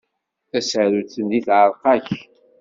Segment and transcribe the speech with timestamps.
[0.49, 2.09] Tasarut-nni teɛreq akk.